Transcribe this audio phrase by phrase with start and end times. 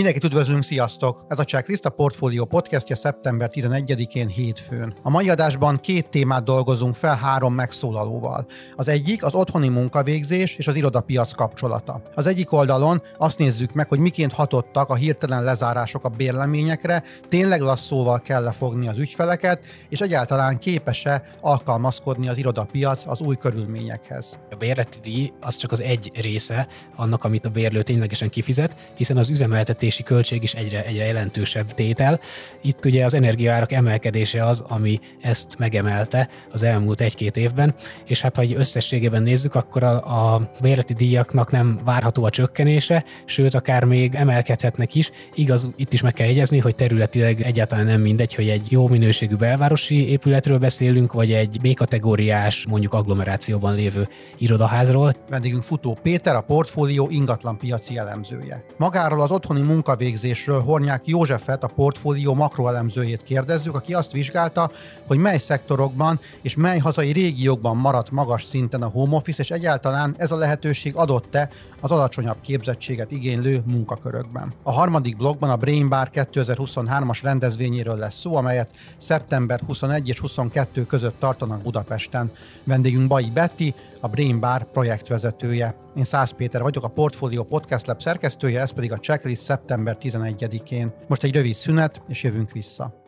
[0.00, 1.24] Mindenkit üdvözlünk, sziasztok!
[1.28, 4.94] Ez a Checklist a Portfolio podcastja szeptember 11-én hétfőn.
[5.02, 8.46] A mai adásban két témát dolgozunk fel három megszólalóval.
[8.76, 12.02] Az egyik az otthoni munkavégzés és az irodapiac kapcsolata.
[12.14, 17.60] Az egyik oldalon azt nézzük meg, hogy miként hatottak a hirtelen lezárások a bérleményekre, tényleg
[17.60, 24.38] lasszóval kell lefogni az ügyfeleket, és egyáltalán képes-e alkalmazkodni az irodapiac az új körülményekhez.
[24.50, 29.16] A bérleti díj az csak az egy része annak, amit a bérlő ténylegesen kifizet, hiszen
[29.16, 32.20] az üzemeltetés fizetési költség is egyre, egyre jelentősebb tétel.
[32.62, 37.74] Itt ugye az energiaárak emelkedése az, ami ezt megemelte az elmúlt egy-két évben,
[38.06, 43.04] és hát ha egy összességében nézzük, akkor a, a bérleti díjaknak nem várható a csökkenése,
[43.24, 45.10] sőt, akár még emelkedhetnek is.
[45.34, 49.34] Igaz, itt is meg kell jegyezni, hogy területileg egyáltalán nem mindegy, hogy egy jó minőségű
[49.34, 55.14] belvárosi épületről beszélünk, vagy egy B-kategóriás, mondjuk agglomerációban lévő irodaházról.
[55.28, 58.64] Vendégünk Futó Péter, a portfólió ingatlan piaci elemzője.
[58.76, 64.70] Magáról az otthoni munkavégzésről Hornyák Józsefet, a portfólió makroelemzőjét kérdezzük, aki azt vizsgálta,
[65.06, 70.14] hogy mely szektorokban és mely hazai régiókban maradt magas szinten a home office, és egyáltalán
[70.18, 71.48] ez a lehetőség adott-e
[71.80, 74.52] az alacsonyabb képzettséget igénylő munkakörökben.
[74.62, 80.86] A harmadik blogban a Brain Bar 2023-as rendezvényéről lesz szó, amelyet szeptember 21 és 22
[80.86, 82.30] között tartanak Budapesten.
[82.64, 85.74] Vendégünk Bai Betty, a Brain Bar projektvezetője.
[85.96, 90.92] Én Szász Péter vagyok, a Portfolio Podcast Lab szerkesztője, ez pedig a checklist szeptember 11-én.
[91.08, 92.99] Most egy rövid szünet, és jövünk vissza.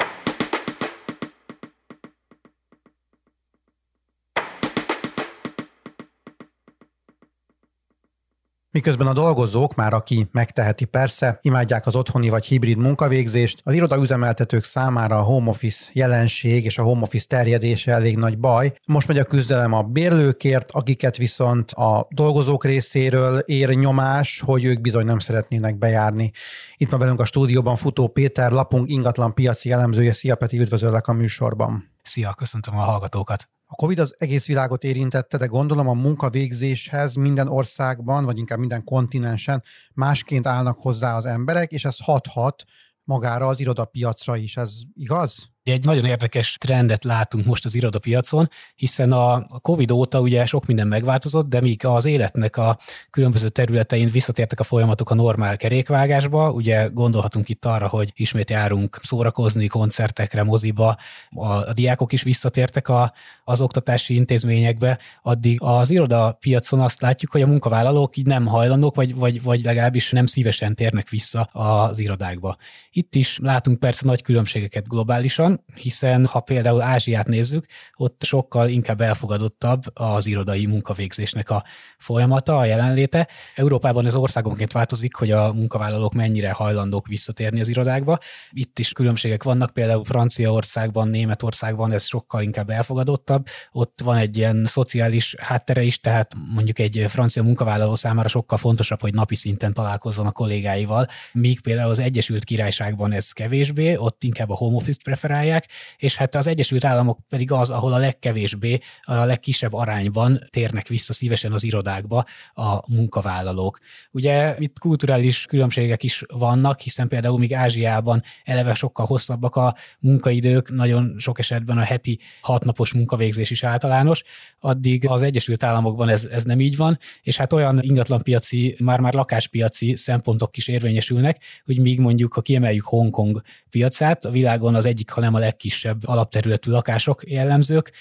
[8.75, 14.65] Miközben a dolgozók, már aki megteheti persze, imádják az otthoni vagy hibrid munkavégzést, az irodaüzemeltetők
[14.65, 18.73] számára a home office jelenség és a home office terjedése elég nagy baj.
[18.87, 24.81] Most megy a küzdelem a bérlőkért, akiket viszont a dolgozók részéről ér nyomás, hogy ők
[24.81, 26.31] bizony nem szeretnének bejárni.
[26.77, 30.13] Itt van velünk a stúdióban Futó Péter, lapunk ingatlan piaci elemzője.
[30.13, 31.91] Szia Peti, üdvözöllek a műsorban.
[32.03, 33.49] Szia, köszöntöm a hallgatókat.
[33.73, 38.85] A COVID az egész világot érintette, de gondolom a munkavégzéshez minden országban, vagy inkább minden
[38.85, 39.63] kontinensen
[39.95, 42.65] másként állnak hozzá az emberek, és ez hathat
[43.05, 44.57] magára az irodapiacra is.
[44.57, 45.52] Ez igaz?
[45.65, 50.87] Egy nagyon érdekes trendet látunk most az irodapiacon, hiszen a COVID óta ugye sok minden
[50.87, 52.79] megváltozott, de míg az életnek a
[53.11, 59.01] különböző területein visszatértek a folyamatok a normál kerékvágásba, ugye gondolhatunk itt arra, hogy ismét járunk
[59.03, 60.97] szórakozni, koncertekre, moziba,
[61.31, 63.13] a, a diákok is visszatértek a,
[63.45, 69.15] az oktatási intézményekbe, addig az irodapiacon azt látjuk, hogy a munkavállalók így nem hajlandók, vagy,
[69.15, 72.57] vagy, vagy legalábbis nem szívesen térnek vissza az irodákba.
[72.91, 79.01] Itt is látunk persze nagy különbségeket globálisan, hiszen ha például Ázsiát nézzük, ott sokkal inkább
[79.01, 81.65] elfogadottabb az irodai munkavégzésnek a
[81.99, 83.29] folyamata, a jelenléte.
[83.55, 88.19] Európában ez országonként változik, hogy a munkavállalók mennyire hajlandók visszatérni az irodákba.
[88.51, 93.47] Itt is különbségek vannak, például Franciaországban, Németországban ez sokkal inkább elfogadottabb.
[93.73, 99.01] Ott van egy ilyen szociális háttere is, tehát mondjuk egy francia munkavállaló számára sokkal fontosabb,
[99.01, 104.51] hogy napi szinten találkozzon a kollégáival, míg például az Egyesült Királyságban ez kevésbé, ott inkább
[104.51, 108.79] a home office preferál használják, és hát az Egyesült Államok pedig az, ahol a legkevésbé,
[109.03, 113.79] a legkisebb arányban térnek vissza szívesen az irodákba a munkavállalók.
[114.11, 120.71] Ugye itt kulturális különbségek is vannak, hiszen például még Ázsiában eleve sokkal hosszabbak a munkaidők,
[120.71, 124.23] nagyon sok esetben a heti hatnapos munkavégzés is általános,
[124.61, 129.97] addig az Egyesült Államokban ez, ez nem így van, és hát olyan ingatlanpiaci, már-már lakáspiaci
[129.97, 133.43] szempontok is érvényesülnek, hogy míg mondjuk, ha kiemeljük Hongkong
[133.73, 137.93] piacát, a világon az egyik, ha nem a legkisebb alapterületű lakások jellemzők,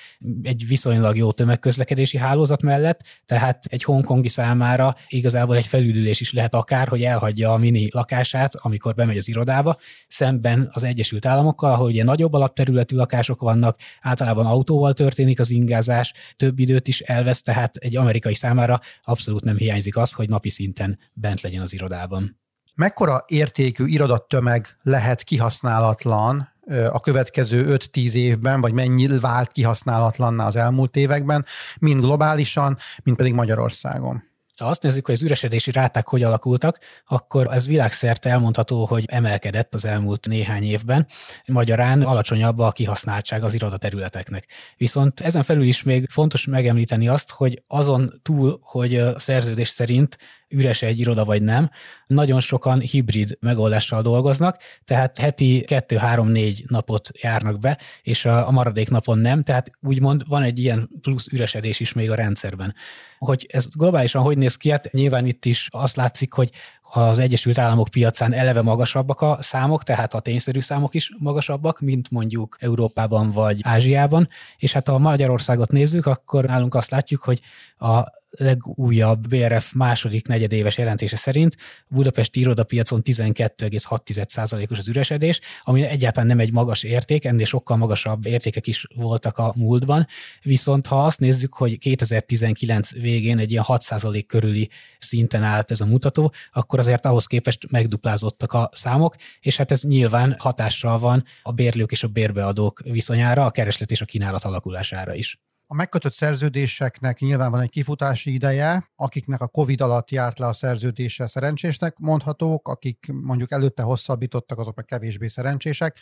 [0.41, 6.53] egy viszonylag jó tömegközlekedési hálózat mellett, tehát egy hongkongi számára igazából egy felüdülés is lehet
[6.53, 9.77] akár, hogy elhagyja a mini lakását, amikor bemegy az irodába,
[10.07, 16.13] szemben az Egyesült Államokkal, ahol ugye nagyobb alapterületű lakások vannak, általában autóval történik az ingázás,
[16.35, 20.99] több időt is elvesz, tehát egy amerikai számára abszolút nem hiányzik az, hogy napi szinten
[21.13, 22.40] bent legyen az irodában.
[22.75, 26.49] Mekkora értékű irodattömeg lehet kihasználatlan
[26.91, 31.45] a következő 5-10 évben, vagy mennyi vált kihasználatlanná az elmúlt években,
[31.79, 34.29] mind globálisan, mind pedig Magyarországon?
[34.57, 39.73] Ha azt nézzük, hogy az üresedési ráták hogy alakultak, akkor ez világszerte elmondható, hogy emelkedett
[39.73, 41.07] az elmúlt néhány évben.
[41.45, 44.47] Magyarán alacsonyabb a kihasználtság az irodaterületeknek.
[44.77, 50.17] Viszont ezen felül is még fontos megemlíteni azt, hogy azon túl, hogy a szerződés szerint
[50.51, 51.69] üres egy iroda vagy nem.
[52.07, 59.17] Nagyon sokan hibrid megoldással dolgoznak, tehát heti 2-3-4 napot járnak be, és a maradék napon
[59.17, 62.75] nem, tehát úgymond van egy ilyen plusz üresedés is még a rendszerben.
[63.17, 66.49] Hogy ez globálisan hogy néz ki, hát nyilván itt is azt látszik, hogy
[66.93, 72.11] az Egyesült Államok piacán eleve magasabbak a számok, tehát a tényszerű számok is magasabbak, mint
[72.11, 77.41] mondjuk Európában vagy Ázsiában, és hát ha Magyarországot nézzük, akkor nálunk azt látjuk, hogy
[77.77, 81.55] a legújabb BRF második negyedéves jelentése szerint
[81.87, 88.67] Budapesti irodapiacon 12,6%-os az üresedés, ami egyáltalán nem egy magas érték, ennél sokkal magasabb értékek
[88.67, 90.07] is voltak a múltban,
[90.41, 95.85] viszont ha azt nézzük, hogy 2019 végén egy ilyen 6% körüli szinten állt ez a
[95.85, 101.51] mutató, akkor azért ahhoz képest megduplázottak a számok, és hát ez nyilván hatással van a
[101.51, 105.39] bérlők és a bérbeadók viszonyára, a kereslet és a kínálat alakulására is.
[105.65, 110.53] A megkötött szerződéseknek nyilván van egy kifutási ideje, akiknek a COVID alatt járt le a
[110.53, 115.97] szerződése szerencsésnek mondhatók, akik mondjuk előtte hosszabbítottak, azok meg kevésbé szerencsések.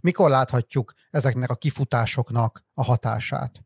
[0.00, 3.63] Mikor láthatjuk ezeknek a kifutásoknak a hatását?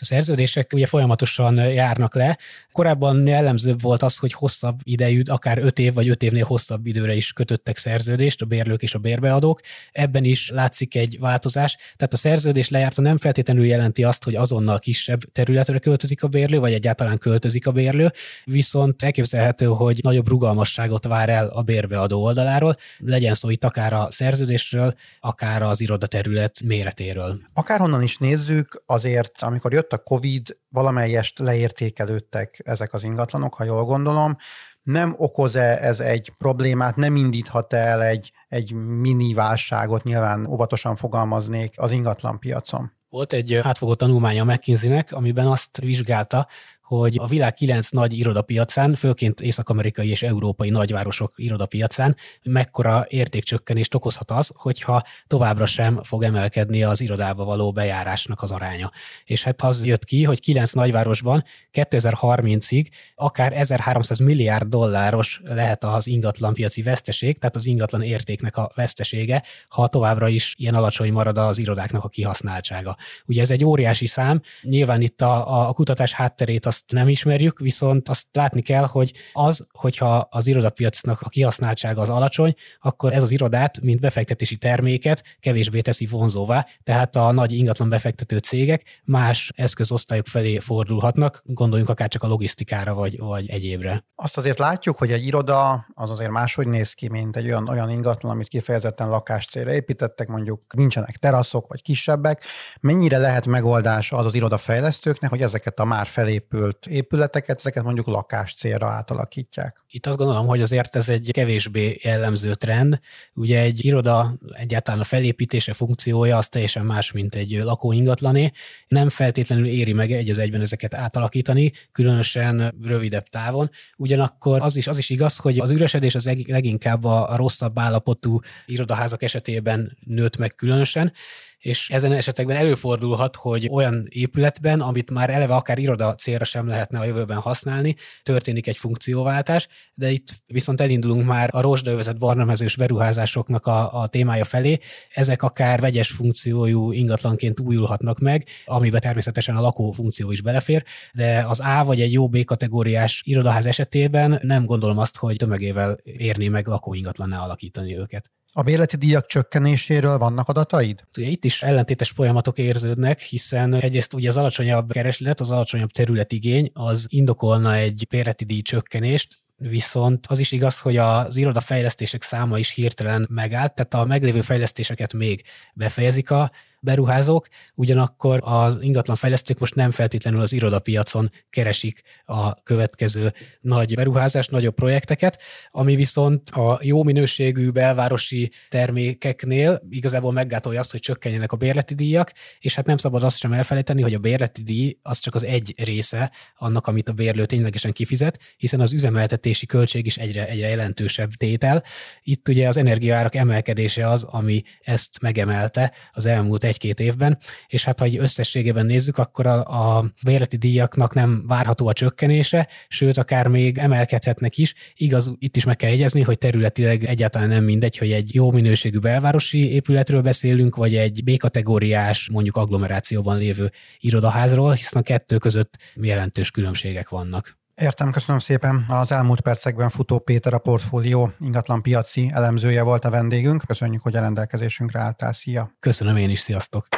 [0.00, 2.38] A szerződések ugye folyamatosan járnak le.
[2.72, 7.14] Korábban jellemzőbb volt az, hogy hosszabb idejű, akár 5 év vagy 5 évnél hosszabb időre
[7.14, 9.60] is kötöttek szerződést a bérlők és a bérbeadók.
[9.92, 11.76] Ebben is látszik egy változás.
[11.96, 16.58] Tehát a szerződés lejárta nem feltétlenül jelenti azt, hogy azonnal kisebb területre költözik a bérlő,
[16.58, 18.12] vagy egyáltalán költözik a bérlő,
[18.44, 24.08] viszont elképzelhető, hogy nagyobb rugalmasságot vár el a bérbeadó oldaláról, legyen szó itt akár a
[24.10, 27.40] szerződésről, akár az irodaterület méretéről.
[27.54, 33.84] Akárhonnan is nézzük, azért amikor jött a COVID, valamelyest leértékelődtek ezek az ingatlanok, ha jól
[33.84, 34.36] gondolom.
[34.82, 41.74] Nem okoz-e ez egy problémát, nem indíthat el egy, egy mini válságot, nyilván óvatosan fogalmaznék
[41.76, 42.92] az ingatlan piacon?
[43.08, 46.48] Volt egy átfogó tanulmánya McKinsey-nek, amiben azt vizsgálta,
[46.96, 54.30] hogy a világ kilenc nagy irodapiacán, főként észak-amerikai és európai nagyvárosok irodapiacán mekkora értékcsökkenést okozhat
[54.30, 58.90] az, hogyha továbbra sem fog emelkedni az irodába való bejárásnak az aránya.
[59.24, 66.06] És hát az jött ki, hogy kilenc nagyvárosban 2030-ig akár 1300 milliárd dolláros lehet az
[66.06, 71.58] ingatlanpiaci veszteség, tehát az ingatlan értéknek a vesztesége, ha továbbra is ilyen alacsony marad az
[71.58, 72.96] irodáknak a kihasználtsága.
[73.26, 77.58] Ugye ez egy óriási szám, nyilván itt a, a kutatás hátterét azt azt nem ismerjük,
[77.58, 83.22] viszont azt látni kell, hogy az, hogyha az irodapiacnak a kihasználtsága az alacsony, akkor ez
[83.22, 89.52] az irodát, mint befektetési terméket kevésbé teszi vonzóvá, tehát a nagy ingatlan befektető cégek más
[89.56, 94.04] eszközosztályok felé fordulhatnak, gondoljunk akár csak a logisztikára vagy, vagy egyébre.
[94.14, 97.90] Azt azért látjuk, hogy egy iroda az azért máshogy néz ki, mint egy olyan, olyan
[97.90, 102.44] ingatlan, amit kifejezetten lakáscélra építettek, mondjuk nincsenek teraszok vagy kisebbek.
[102.80, 108.06] Mennyire lehet megoldás az az irodafejlesztőknek, hogy ezeket a már felépült épült épületeket, ezeket mondjuk
[108.06, 109.84] lakás célra átalakítják.
[109.88, 113.00] Itt azt gondolom, hogy azért ez egy kevésbé jellemző trend.
[113.34, 118.50] Ugye egy iroda egyáltalán a felépítése funkciója az teljesen más, mint egy lakóingatlané.
[118.88, 123.70] Nem feltétlenül éri meg egy az egyben ezeket átalakítani, különösen rövidebb távon.
[123.96, 129.22] Ugyanakkor az is, az is igaz, hogy az üresedés az leginkább a rosszabb állapotú irodaházak
[129.22, 131.12] esetében nőtt meg különösen,
[131.60, 136.98] és ezen esetekben előfordulhat, hogy olyan épületben, amit már eleve akár iroda célra sem lehetne
[136.98, 143.66] a jövőben használni, történik egy funkcióváltás, de itt viszont elindulunk már a rozsdaövezet barnamezős beruházásoknak
[143.66, 144.78] a, a témája felé.
[145.14, 151.44] Ezek akár vegyes funkciójú ingatlanként újulhatnak meg, amiben természetesen a lakó funkció is belefér, de
[151.48, 156.48] az A vagy egy jó B kategóriás irodaház esetében nem gondolom azt, hogy tömegével érné
[156.48, 158.30] meg lakóingatlanná alakítani őket.
[158.52, 161.04] A bérleti díjak csökkenéséről vannak adataid?
[161.16, 166.70] Ugye itt is ellentétes folyamatok érződnek, hiszen egyrészt ugye az alacsonyabb kereslet, az alacsonyabb területigény
[166.72, 172.70] az indokolna egy bérleti díj csökkenést, Viszont az is igaz, hogy az irodafejlesztések száma is
[172.70, 175.42] hirtelen megállt, tehát a meglévő fejlesztéseket még
[175.74, 176.50] befejezik a
[176.80, 184.46] beruházók, ugyanakkor az ingatlan fejlesztők most nem feltétlenül az irodapiacon keresik a következő nagy beruházás,
[184.46, 191.56] nagyobb projekteket, ami viszont a jó minőségű belvárosi termékeknél igazából meggátolja azt, hogy csökkenjenek a
[191.56, 195.34] bérleti díjak, és hát nem szabad azt sem elfelejteni, hogy a bérleti díj az csak
[195.34, 200.48] az egy része annak, amit a bérlő ténylegesen kifizet, hiszen az üzemeltetési költség is egyre,
[200.48, 201.84] egyre jelentősebb tétel.
[202.22, 207.98] Itt ugye az energiaárak emelkedése az, ami ezt megemelte az elmúlt egy-két évben, és hát
[207.98, 213.46] ha egy összességében nézzük, akkor a, a bérleti díjaknak nem várható a csökkenése, sőt, akár
[213.46, 214.74] még emelkedhetnek is.
[214.94, 218.98] Igaz, itt is meg kell jegyezni, hogy területileg egyáltalán nem mindegy, hogy egy jó minőségű
[218.98, 226.50] belvárosi épületről beszélünk, vagy egy B-kategóriás, mondjuk agglomerációban lévő irodaházról, hiszen a kettő között jelentős
[226.50, 227.59] különbségek vannak.
[227.80, 228.84] Értem, köszönöm szépen.
[228.88, 233.62] Az elmúlt percekben Futó Péter, a portfólió ingatlan piaci elemzője volt a vendégünk.
[233.66, 235.32] Köszönjük, hogy a rendelkezésünkre álltál.
[235.32, 235.70] Szia!
[235.80, 236.88] Köszönöm én is, sziasztok!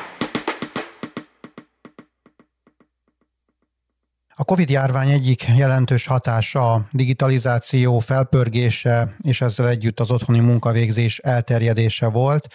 [4.35, 12.07] A COVID-járvány egyik jelentős hatása a digitalizáció felpörgése, és ezzel együtt az otthoni munkavégzés elterjedése
[12.07, 12.49] volt.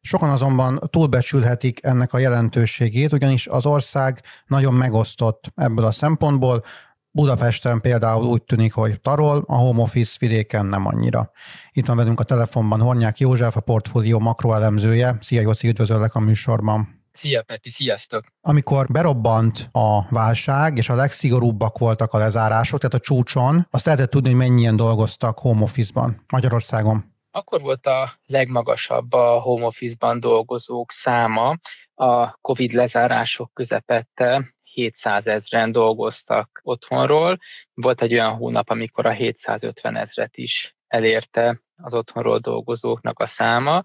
[0.00, 6.64] Sokan azonban túlbecsülhetik ennek a jelentőségét, ugyanis az ország nagyon megosztott ebből a szempontból.
[7.12, 11.30] Budapesten például úgy tűnik, hogy tarol, a home office vidéken nem annyira.
[11.72, 15.16] Itt van velünk a telefonban Hornyák József, a portfólió makroelemzője.
[15.20, 17.02] Szia Jóci, üdvözöllek a műsorban.
[17.12, 18.24] Szia Peti, sziasztok!
[18.40, 24.10] Amikor berobbant a válság, és a legszigorúbbak voltak a lezárások, tehát a csúcson, azt lehetett
[24.10, 27.04] tudni, hogy mennyien dolgoztak home office-ban Magyarországon.
[27.30, 31.56] Akkor volt a legmagasabb a home office-ban dolgozók száma.
[31.94, 37.38] A COVID lezárások közepette 700 ezeren dolgoztak otthonról.
[37.74, 43.82] Volt egy olyan hónap, amikor a 750 ezret is elérte az otthonról dolgozóknak a száma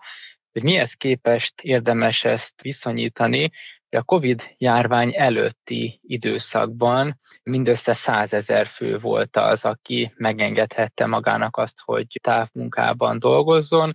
[0.56, 3.51] hogy mihez képest érdemes ezt viszonyítani,
[3.89, 11.58] hogy a COVID járvány előtti időszakban mindössze 100 ezer fő volt az, aki megengedhette magának
[11.58, 13.94] azt, hogy távmunkában dolgozzon.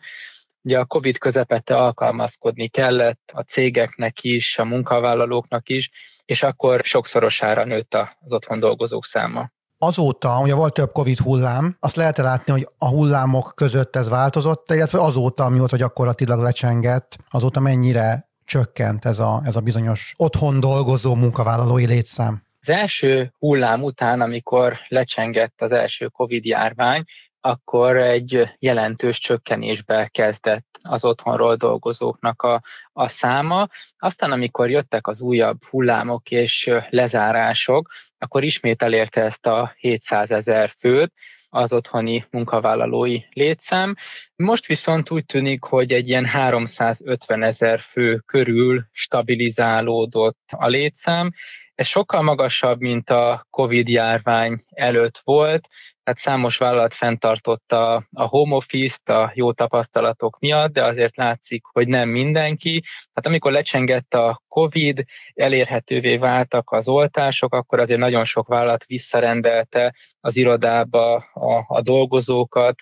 [0.62, 5.90] Ugye a COVID közepette alkalmazkodni kellett a cégeknek is, a munkavállalóknak is,
[6.30, 9.50] és akkor sokszorosára nőtt az otthon dolgozók száma.
[9.78, 14.70] Azóta, ugye volt több Covid hullám, azt lehet látni, hogy a hullámok között ez változott,
[14.70, 21.14] illetve azóta, amióta gyakorlatilag lecsengett, azóta mennyire csökkent ez a, ez a bizonyos otthon dolgozó
[21.14, 22.42] munkavállalói létszám?
[22.60, 27.04] Az első hullám után, amikor lecsengett az első Covid járvány,
[27.40, 33.66] akkor egy jelentős csökkenésbe kezdett az otthonról dolgozóknak a, a száma.
[33.98, 40.70] Aztán, amikor jöttek az újabb hullámok és lezárások, akkor ismét elérte ezt a 700 ezer
[40.78, 41.12] főt,
[41.52, 43.94] az otthoni munkavállalói létszám.
[44.36, 51.32] Most viszont úgy tűnik, hogy egy ilyen 350 ezer fő körül stabilizálódott a létszám.
[51.74, 55.68] Ez sokkal magasabb, mint a COVID járvány előtt volt,
[56.10, 61.88] tehát számos vállalat fenntartotta a home office-t a jó tapasztalatok miatt, de azért látszik, hogy
[61.88, 62.82] nem mindenki.
[63.14, 69.94] Hát amikor lecsengett a COVID, elérhetővé váltak az oltások, akkor azért nagyon sok vállalat visszarendelte
[70.20, 72.74] az irodába a, a dolgozókat,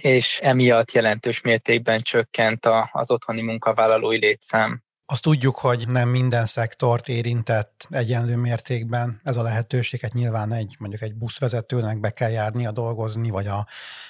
[0.00, 4.82] és emiatt jelentős mértékben csökkent a, az otthoni munkavállalói létszám.
[5.06, 10.00] Azt tudjuk, hogy nem minden szektort érintett egyenlő mértékben ez a lehetőség.
[10.00, 13.66] Hát nyilván egy, mondjuk egy buszvezetőnek be kell járnia dolgozni, vagy a,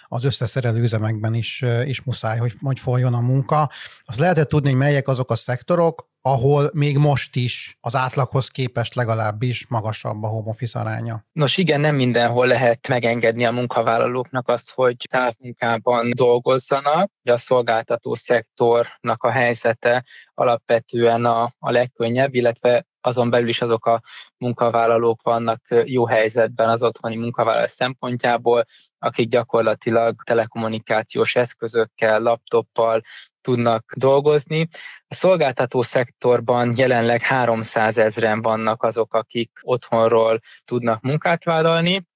[0.09, 3.71] az összeszerelő üzemekben is, is muszáj, hogy, hogy folyjon a munka.
[4.05, 8.95] Az lehetett tudni, hogy melyek azok a szektorok, ahol még most is az átlaghoz képest
[8.95, 11.25] legalábbis magasabb a home office aránya.
[11.33, 17.11] Nos igen, nem mindenhol lehet megengedni a munkavállalóknak azt, hogy távmunkában dolgozzanak.
[17.23, 20.05] A szolgáltató szektornak a helyzete
[20.35, 24.01] alapvetően a, a legkönnyebb, illetve azon belül is azok a
[24.37, 28.65] munkavállalók vannak jó helyzetben az otthoni munkavállalás szempontjából,
[28.99, 33.03] akik gyakorlatilag telekommunikációs eszközökkel, laptoppal
[33.41, 34.69] tudnak dolgozni.
[35.09, 42.07] A szolgáltató szektorban jelenleg 300 ezeren vannak azok, akik otthonról tudnak munkát vállalni,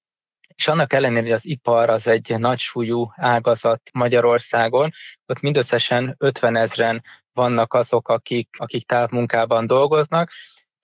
[0.59, 4.91] és annak ellenére, hogy az ipar az egy nagy súlyú ágazat Magyarországon,
[5.27, 7.03] ott mindösszesen 50 ezeren
[7.33, 10.31] vannak azok, akik, akik távmunkában dolgoznak,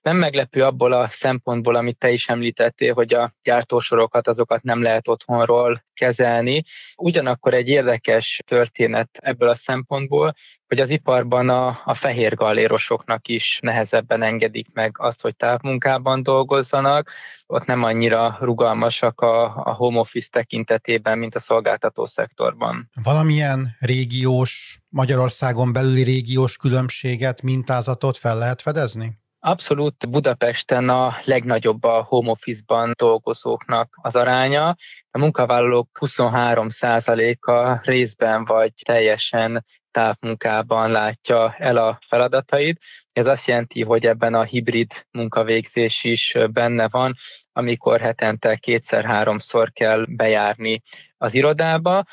[0.04, 5.08] nem meglepő abból a szempontból, amit te is említettél, hogy a gyártósorokat, azokat nem lehet
[5.08, 6.62] otthonról kezelni.
[6.96, 10.34] Ugyanakkor egy érdekes történet ebből a szempontból,
[10.66, 17.10] hogy az iparban a, a fehér gallérosoknak is nehezebben engedik meg azt, hogy távmunkában dolgozzanak.
[17.46, 22.90] Ott nem annyira rugalmasak a, a home office tekintetében, mint a szolgáltató szektorban.
[23.02, 29.22] Valamilyen régiós, Magyarországon belüli régiós különbséget, mintázatot fel lehet fedezni?
[29.46, 34.76] Abszolút Budapesten a legnagyobb a home office-ban dolgozóknak az aránya.
[35.10, 42.80] A munkavállalók 23%-a részben vagy teljesen távmunkában látja el a feladatait.
[43.12, 47.14] Ez azt jelenti, hogy ebben a hibrid munkavégzés is benne van,
[47.52, 50.82] amikor hetente kétszer-háromszor kell bejárni
[51.16, 52.04] az irodába.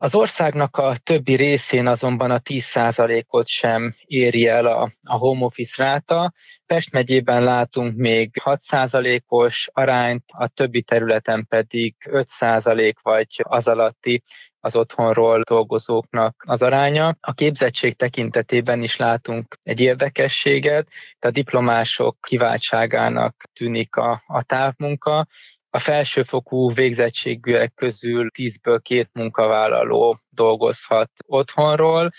[0.00, 5.82] Az országnak a többi részén azonban a 10%-ot sem éri el a, a home office
[5.82, 6.32] ráta.
[6.66, 14.22] Pest megyében látunk még 6%-os arányt, a többi területen pedig 5% vagy az alatti
[14.60, 17.16] az otthonról dolgozóknak az aránya.
[17.20, 20.88] A képzettség tekintetében is látunk egy érdekességet,
[21.18, 25.26] a diplomások kiváltságának tűnik a, a távmunka,
[25.70, 32.10] a felsőfokú végzettségűek közül 10-ből két munkavállaló dolgozhat otthonról,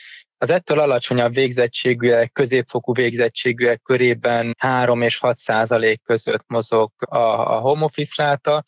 [0.42, 7.18] az ettől alacsonyabb végzettségűek, középfokú végzettségűek körében 3 és 6 százalék között mozog a,
[7.56, 8.64] a home office ráta,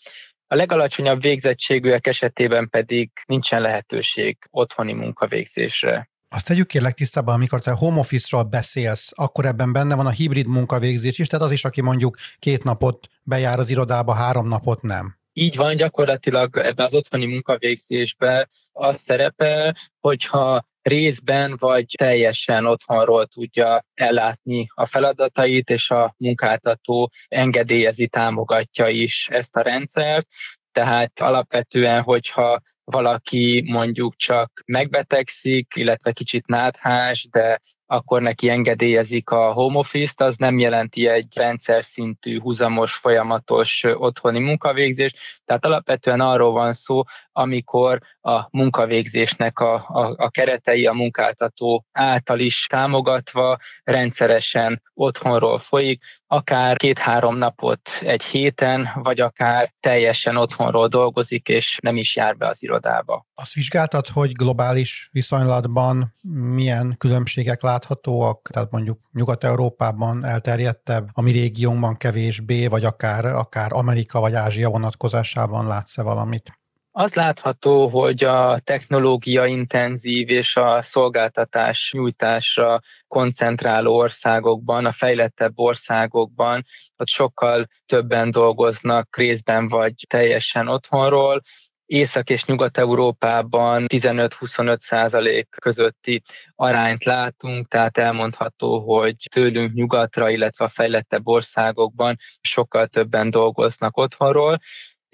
[0.48, 6.11] a legalacsonyabb végzettségűek esetében pedig nincsen lehetőség otthoni munkavégzésre.
[6.34, 10.48] Azt tegyük kérlek tisztában, amikor te home office-ról beszélsz, akkor ebben benne van a hibrid
[10.48, 15.16] munkavégzés is, tehát az is, aki mondjuk két napot bejár az irodába, három napot nem.
[15.34, 23.86] Így van, gyakorlatilag ebbe az otthoni munkavégzésbe az szerepel, hogyha részben vagy teljesen otthonról tudja
[23.94, 30.28] ellátni a feladatait, és a munkáltató engedélyezi, támogatja is ezt a rendszert.
[30.72, 37.60] Tehát alapvetően, hogyha valaki mondjuk csak megbetegszik, illetve kicsit náthás, de
[37.92, 44.40] akkor neki engedélyezik a home office-t, az nem jelenti egy rendszer szintű, húzamos, folyamatos otthoni
[44.40, 45.18] munkavégzést.
[45.46, 52.40] Tehát alapvetően arról van szó, amikor a munkavégzésnek a, a, a keretei a munkáltató által
[52.40, 61.48] is támogatva rendszeresen otthonról folyik, akár két-három napot egy héten, vagy akár teljesen otthonról dolgozik,
[61.48, 63.26] és nem is jár be az irodába.
[63.36, 66.16] Azt vizsgáltad, hogy globális viszonylatban
[66.56, 74.20] milyen különbségek láthatóak, tehát mondjuk Nyugat-Európában elterjedtebb, a mi régiónkban kevésbé, vagy akár, akár Amerika
[74.20, 76.61] vagy Ázsia vonatkozásában látsz-e valamit?
[76.94, 86.64] Az látható, hogy a technológia intenzív és a szolgáltatás nyújtásra koncentráló országokban, a fejlettebb országokban,
[86.98, 91.42] ott sokkal többen dolgoznak részben vagy teljesen otthonról,
[91.86, 96.22] Észak- és Nyugat-Európában 15-25 százalék közötti
[96.56, 104.60] arányt látunk, tehát elmondható, hogy tőlünk nyugatra, illetve a fejlettebb országokban sokkal többen dolgoznak otthonról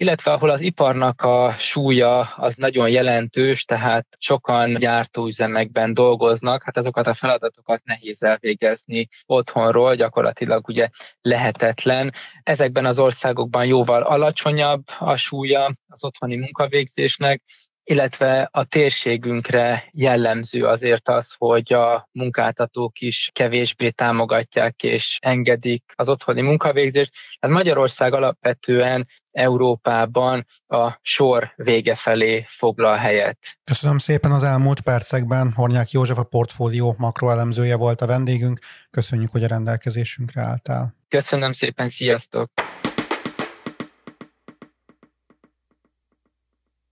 [0.00, 7.06] illetve ahol az iparnak a súlya az nagyon jelentős, tehát sokan gyártóüzemekben dolgoznak, hát azokat
[7.06, 10.88] a feladatokat nehéz elvégezni otthonról, gyakorlatilag ugye
[11.20, 12.12] lehetetlen.
[12.42, 17.42] Ezekben az országokban jóval alacsonyabb a súlya az otthoni munkavégzésnek,
[17.90, 26.08] illetve a térségünkre jellemző azért az, hogy a munkáltatók is kevésbé támogatják és engedik az
[26.08, 27.12] otthoni munkavégzést.
[27.40, 33.38] Hát Magyarország alapvetően Európában a sor vége felé foglal helyet.
[33.64, 35.52] Köszönöm szépen az elmúlt percekben.
[35.52, 38.58] Hornyák József a portfólió makroelemzője volt a vendégünk.
[38.90, 40.94] Köszönjük, hogy a rendelkezésünkre álltál.
[41.08, 42.50] Köszönöm szépen, sziasztok!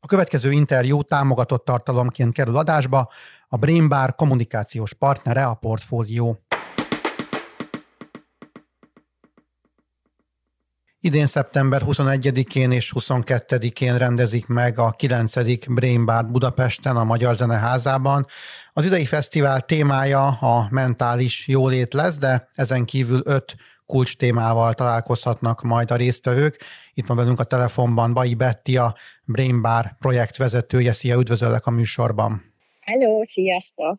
[0.06, 3.10] A következő interjú támogatott tartalomként kerül adásba,
[3.48, 6.45] a Brainbar kommunikációs partnere a portfólió.
[11.06, 15.66] Idén szeptember 21-én és 22-én rendezik meg a 9.
[15.68, 18.26] Brain Bar Budapesten a Magyar Zeneházában.
[18.72, 25.62] Az idei fesztivál témája a mentális jólét lesz, de ezen kívül öt kulcs témával találkozhatnak
[25.62, 26.60] majd a résztvevők.
[26.94, 30.92] Itt van velünk a telefonban Bai Betti, a Brain Bar projekt vezetője.
[30.92, 32.54] Szia, üdvözöllek a műsorban!
[32.80, 33.98] Hello, sziasztok!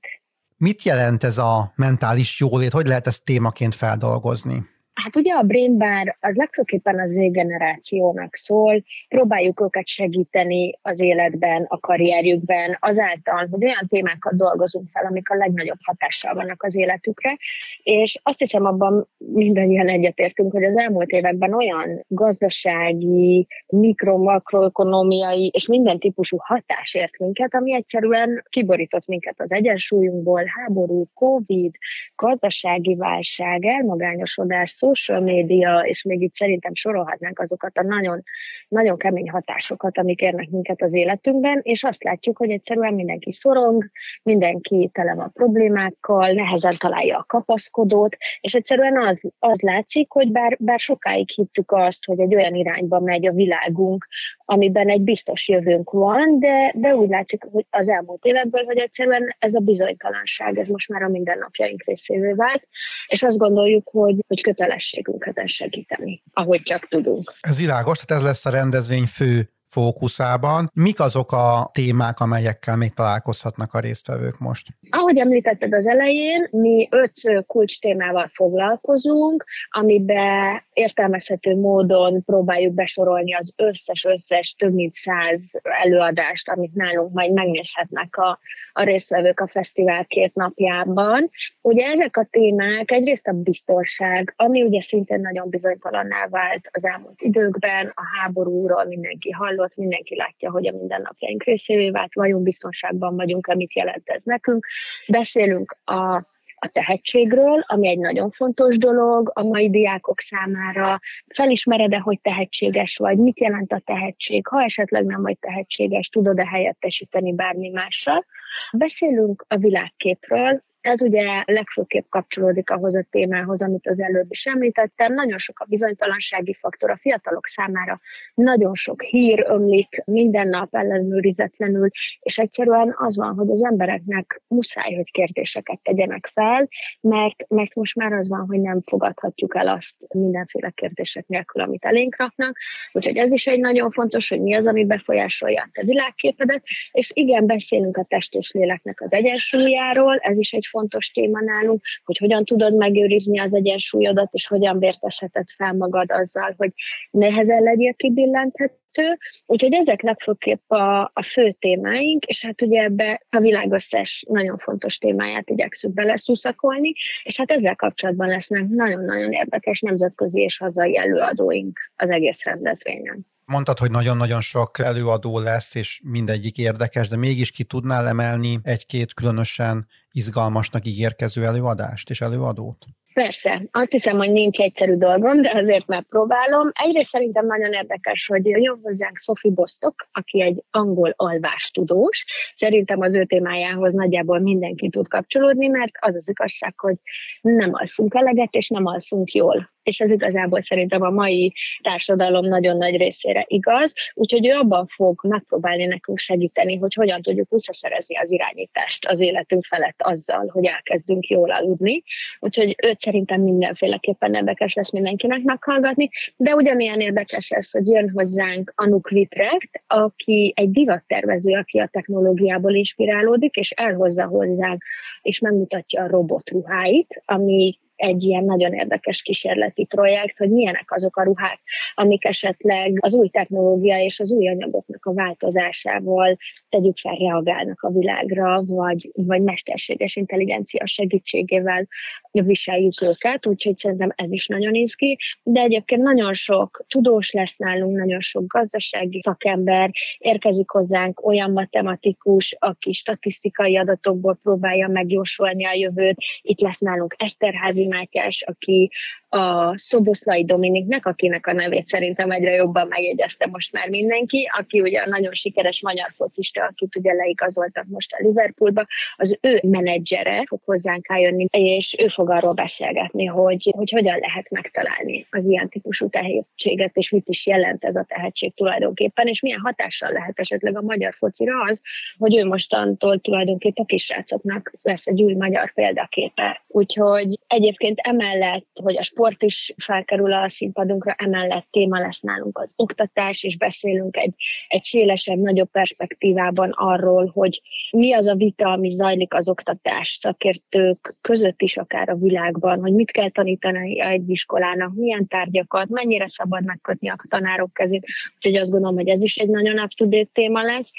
[0.57, 2.71] Mit jelent ez a mentális jólét?
[2.71, 4.75] Hogy lehet ezt témaként feldolgozni?
[5.03, 11.65] Hát ugye a Brain Bar az legfőképpen az Z-generációnak szól, próbáljuk őket segíteni az életben,
[11.67, 17.37] a karrierjükben, azáltal, hogy olyan témákat dolgozunk fel, amik a legnagyobb hatással vannak az életükre,
[17.83, 25.99] és azt hiszem abban mindannyian egyetértünk, hogy az elmúlt években olyan gazdasági, mikro-makroekonomiai és minden
[25.99, 31.75] típusú hatás ért minket, ami egyszerűen kiborított minket az egyensúlyunkból, háború, Covid,
[32.15, 38.23] gazdasági válság, elmagányosodás, social média, és még itt szerintem sorolhatnánk azokat a nagyon,
[38.67, 43.89] nagyon kemény hatásokat, amik érnek minket az életünkben, és azt látjuk, hogy egyszerűen mindenki szorong,
[44.23, 50.57] mindenki tele van problémákkal, nehezen találja a kapaszkodót, és egyszerűen az, az látszik, hogy bár,
[50.59, 54.07] bár sokáig hittük azt, hogy egy olyan irányba megy a világunk,
[54.45, 59.35] amiben egy biztos jövőnk van, de, de úgy látszik, hogy az elmúlt évekből, hogy egyszerűen
[59.39, 62.67] ez a bizonytalanság, ez most már a mindennapjaink részévé vált,
[63.07, 64.41] és azt gondoljuk, hogy, hogy
[64.77, 67.33] kötelességünk ezen segíteni, ahogy csak tudunk.
[67.39, 70.69] Ez világos, tehát ez lesz a rendezvény fő fókuszában.
[70.73, 74.67] Mik azok a témák, amelyekkel még találkozhatnak a résztvevők most?
[74.89, 83.53] Ahogy említetted az elején, mi öt kulcs témával foglalkozunk, amiben értelmezhető módon próbáljuk besorolni az
[83.55, 85.39] összes-összes több mint száz
[85.83, 88.39] előadást, amit nálunk majd megnézhetnek a,
[88.73, 91.29] a résztvevők a fesztivál két napjában.
[91.61, 97.21] Ugye ezek a témák egyrészt a biztonság, ami ugye szintén nagyon bizonytalanná vált az elmúlt
[97.21, 103.47] időkben, a háborúról mindenki hallott, mindenki látja, hogy a mindennapjaink részévé vált, vajon biztonságban vagyunk,
[103.47, 104.65] amit jelent ez nekünk.
[105.07, 106.25] Beszélünk a
[106.59, 110.99] a tehetségről, ami egy nagyon fontos dolog a mai diákok számára.
[111.27, 117.33] Felismered-e, hogy tehetséges vagy, mit jelent a tehetség, ha esetleg nem vagy tehetséges, tudod-e helyettesíteni
[117.33, 118.25] bármi mással.
[118.71, 125.13] Beszélünk a világképről, ez ugye legfőképp kapcsolódik ahhoz a témához, amit az előbb is említettem.
[125.13, 127.99] Nagyon sok a bizonytalansági faktor a fiatalok számára,
[128.33, 134.93] nagyon sok hír ömlik minden nap ellenőrizetlenül, és egyszerűen az van, hogy az embereknek muszáj,
[134.93, 136.67] hogy kérdéseket tegyenek fel,
[137.01, 141.85] mert, mert most már az van, hogy nem fogadhatjuk el azt mindenféle kérdések nélkül, amit
[141.85, 142.57] elénk raknak.
[142.91, 147.11] Úgyhogy ez is egy nagyon fontos, hogy mi az, ami befolyásolja a te világképedet, és
[147.13, 152.17] igen, beszélünk a test és léleknek az egyensúlyáról, ez is egy fontos téma nálunk, hogy
[152.17, 156.71] hogyan tudod megőrizni az egyensúlyodat, és hogyan vértezheted fel magad azzal, hogy
[157.11, 159.17] nehezen legyél kibillenthető.
[159.45, 164.57] Úgyhogy ezek legfőképp a, a fő témáink, és hát ugye ebbe a világ összes nagyon
[164.57, 171.79] fontos témáját igyekszünk beleszuszakolni, és hát ezzel kapcsolatban lesznek nagyon-nagyon érdekes nemzetközi és hazai előadóink
[171.95, 173.25] az egész rendezvényen.
[173.51, 179.13] Mondtad, hogy nagyon-nagyon sok előadó lesz, és mindegyik érdekes, de mégis ki tudnál emelni egy-két
[179.13, 182.85] különösen izgalmasnak ígérkező előadást és előadót?
[183.13, 186.71] Persze, azt hiszem, hogy nincs egyszerű dolgom, de azért megpróbálom.
[186.73, 192.25] Egyrészt szerintem nagyon érdekes, hogy jön hozzánk Sophie Bostok, aki egy angol alvástudós.
[192.53, 196.95] Szerintem az ő témájához nagyjából mindenki tud kapcsolódni, mert az az igazság, hogy
[197.41, 202.77] nem alszunk eleget, és nem alszunk jól és ez igazából szerintem a mai társadalom nagyon
[202.77, 208.31] nagy részére igaz, úgyhogy ő abban fog megpróbálni nekünk segíteni, hogy hogyan tudjuk visszaszerezni az
[208.31, 212.03] irányítást az életünk felett azzal, hogy elkezdünk jól aludni.
[212.39, 218.73] Úgyhogy őt szerintem mindenféleképpen érdekes lesz mindenkinek meghallgatni, de ugyanilyen érdekes lesz, hogy jön hozzánk
[218.75, 224.83] Anuk Viprecht, aki egy divattervező, aki a technológiából inspirálódik, és elhozza hozzánk,
[225.21, 231.23] és megmutatja a robotruháit, ami egy ilyen nagyon érdekes kísérleti projekt, hogy milyenek azok a
[231.23, 231.59] ruhák,
[231.95, 236.37] amik esetleg az új technológia és az új anyagoknak a változásával
[236.69, 241.87] tegyük fel, reagálnak a világra, vagy, vagy mesterséges intelligencia segítségével
[242.31, 247.97] viseljük őket, úgyhogy szerintem ez is nagyon izgi, de egyébként nagyon sok tudós lesz nálunk,
[247.97, 256.17] nagyon sok gazdasági szakember, érkezik hozzánk olyan matematikus, aki statisztikai adatokból próbálja megjósolni a jövőt,
[256.41, 258.91] itt lesz nálunk Eszterházi Mátyás, aki
[259.29, 265.05] a Szoboszlai Dominiknek, akinek a nevét szerintem egyre jobban megjegyezte most már mindenki, aki ugye
[265.05, 268.85] nagyon sikeres magyar focista, akit ugye leigazoltak most a Liverpoolba,
[269.15, 274.49] az ő menedzsere fog hozzánk eljönni, és ő fog arról beszélgetni, hogy, hogy hogyan lehet
[274.49, 279.59] megtalálni az ilyen típusú tehetséget, és mit is jelent ez a tehetség tulajdonképpen, és milyen
[279.59, 281.81] hatással lehet esetleg a magyar focira az,
[282.17, 286.63] hogy ő mostantól tulajdonképpen a kisrácoknak lesz egy új magyar példaképe.
[286.67, 292.73] Úgyhogy egyébként emellett, hogy a sport is felkerül a színpadunkra, emellett téma lesz nálunk az
[292.75, 294.33] oktatás, és beszélünk egy,
[294.67, 301.17] egy szélesebb, nagyobb perspektívában arról, hogy mi az a vita, ami zajlik az oktatás szakértők
[301.21, 306.65] között is akár a világban, hogy mit kell tanítani egy iskolának, milyen tárgyakat, mennyire szabad
[306.65, 308.05] megkötni a tanárok kezét.
[308.35, 309.91] Úgyhogy azt gondolom, hogy ez is egy nagyon up
[310.33, 310.91] téma lesz.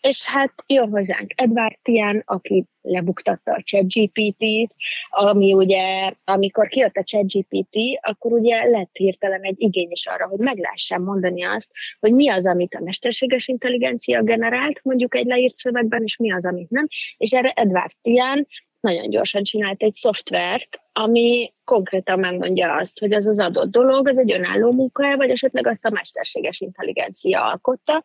[0.00, 4.74] És hát jön hozzánk Edward Tian, aki lebuktatta a ChatGPT-t,
[5.10, 10.38] ami ugye, amikor kijött a ChatGPT, akkor ugye lett hirtelen egy igény is arra, hogy
[10.38, 15.56] meg lehessen mondani azt, hogy mi az, amit a mesterséges intelligencia generált, mondjuk egy leírt
[15.56, 16.86] szövegben, és mi az, amit nem.
[17.16, 18.46] És erre Edward Tian
[18.80, 24.18] nagyon gyorsan csinált egy szoftvert, ami konkrétan megmondja azt, hogy az az adott dolog, az
[24.18, 28.02] egy önálló munka, vagy esetleg azt a mesterséges intelligencia alkotta,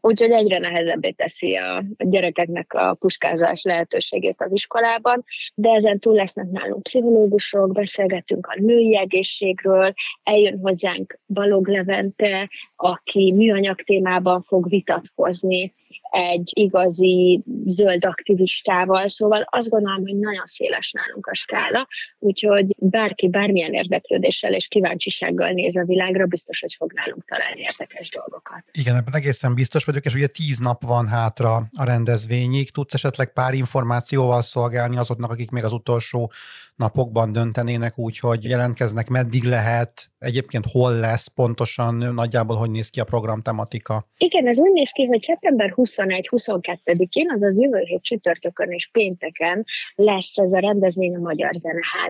[0.00, 6.50] úgyhogy egyre nehezebbé teszi a gyerekeknek a puskázás lehetőségét az iskolában, de ezen túl lesznek
[6.50, 15.74] nálunk pszichológusok, beszélgetünk a női egészségről, eljön hozzánk Balog Levente, aki műanyag témában fog vitatkozni,
[16.10, 21.86] egy igazi zöld aktivistával, szóval azt gondolom, hogy nagyon széles nálunk a skála,
[22.26, 28.08] úgyhogy bárki bármilyen érdeklődéssel és kíváncsisággal néz a világra, biztos, hogy fog nálunk találni érdekes
[28.08, 28.64] dolgokat.
[28.72, 32.70] Igen, ebben egészen biztos vagyok, és ugye tíz nap van hátra a rendezvényig.
[32.70, 36.32] Tudsz esetleg pár információval szolgálni azoknak, akik még az utolsó
[36.76, 43.00] napokban döntenének úgy, hogy jelentkeznek, meddig lehet, egyébként hol lesz, pontosan nagyjából hogy néz ki
[43.00, 44.06] a program tematika?
[44.18, 50.36] Igen, ez úgy néz ki, hogy szeptember 21-22-én, azaz jövő hét csütörtökön és pénteken lesz
[50.36, 51.54] ez a rendezvény a Magyar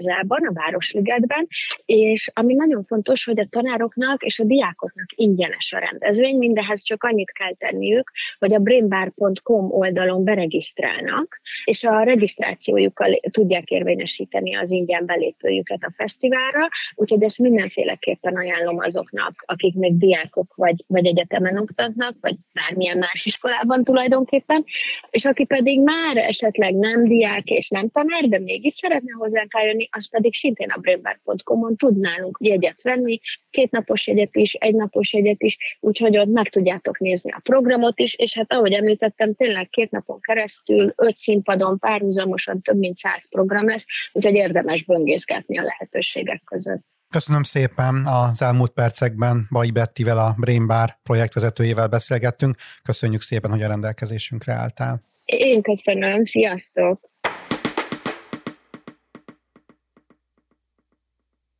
[0.06, 1.46] Zeneházában, a Városligetben,
[1.84, 7.04] és ami nagyon fontos, hogy a tanároknak és a diákoknak ingyenes a rendezvény, mindehez csak
[7.04, 15.06] annyit kell tenniük, hogy a brainbar.com oldalon beregisztrálnak, és a regisztrációjukkal tudják érvényesíteni az ingyen
[15.06, 22.16] belépőjüket a fesztiválra, úgyhogy ezt mindenféleképpen ajánlom azoknak, akik még diákok vagy, vagy egyetemen oktatnak,
[22.20, 24.64] vagy bármilyen más iskolában tulajdonképpen,
[25.10, 29.88] és aki pedig már esetleg nem diák és nem tanár, de mégis szeretne hozzánk eljönni,
[29.96, 35.56] az pedig szintén a brainbar.com-on tud nálunk jegyet venni, kétnapos jegyet is, egynapos jegyet is,
[35.80, 40.20] úgyhogy ott meg tudjátok nézni a programot is, és hát ahogy említettem, tényleg két napon
[40.20, 46.84] keresztül, öt színpadon párhuzamosan több mint száz program lesz, úgyhogy érdemes böngészgetni a lehetőségek között.
[47.10, 48.06] Köszönöm szépen.
[48.06, 52.56] Az elmúlt percekben Bai Bettivel, a Brain Bar projektvezetőjével beszélgettünk.
[52.82, 55.02] Köszönjük szépen, hogy a rendelkezésünkre álltál.
[55.24, 57.00] Én köszönöm, sziasztok!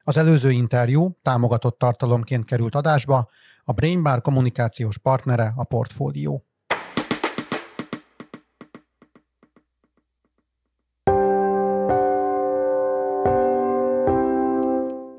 [0.09, 3.29] Az előző interjú támogatott tartalomként került adásba,
[3.65, 6.45] a Brain Bar kommunikációs partnere a portfólió.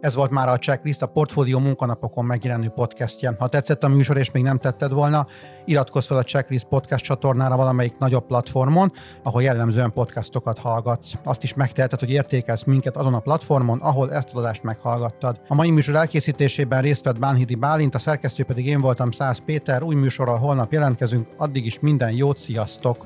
[0.08, 3.36] Ez volt már a Checklist, a Portfólió munkanapokon megjelenő podcastje.
[3.40, 5.28] Ha tetszett a műsor és még nem tetted volna,
[5.66, 8.92] iratkozz fel a Checklist podcast csatornára valamelyik nagyobb platformon,
[9.24, 11.14] ahol jellemzően podcastokat hallgatsz.
[11.24, 15.40] Azt is megteheted, hogy értékelsz minket azon a platformon, ahol ezt az adást meghallgattad.
[15.48, 19.84] A mai műsor elkészítésében részt vett Bánhidi Bálint, a szerkesztő pedig én voltam Száz Péter.
[19.84, 23.06] Új műsorral holnap jelentkezünk, addig is minden jót, sziasztok!